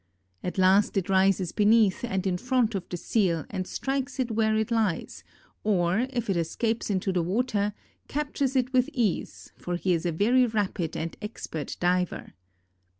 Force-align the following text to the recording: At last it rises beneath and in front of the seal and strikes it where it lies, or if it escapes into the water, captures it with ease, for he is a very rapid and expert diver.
At 0.43 0.57
last 0.57 0.97
it 0.97 1.09
rises 1.09 1.51
beneath 1.51 2.03
and 2.03 2.25
in 2.25 2.37
front 2.39 2.73
of 2.73 2.89
the 2.89 2.97
seal 2.97 3.45
and 3.51 3.67
strikes 3.67 4.19
it 4.19 4.31
where 4.31 4.55
it 4.57 4.71
lies, 4.71 5.23
or 5.63 6.07
if 6.09 6.27
it 6.27 6.35
escapes 6.35 6.89
into 6.89 7.13
the 7.13 7.21
water, 7.21 7.73
captures 8.07 8.55
it 8.55 8.73
with 8.73 8.89
ease, 8.93 9.51
for 9.57 9.75
he 9.75 9.93
is 9.93 10.07
a 10.07 10.11
very 10.11 10.47
rapid 10.47 10.97
and 10.97 11.15
expert 11.21 11.77
diver. 11.79 12.33